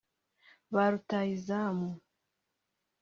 [0.73, 1.89] Ba Rutahizamu